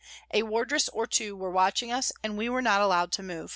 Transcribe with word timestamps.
A 0.33 0.41
wardress 0.41 0.89
or 0.89 1.05
two 1.05 1.35
were 1.35 1.51
watching 1.51 1.91
us, 1.91 2.11
and 2.23 2.35
we 2.35 2.49
were 2.49 2.59
not 2.63 2.81
allowed 2.81 3.11
to 3.11 3.21
move. 3.21 3.49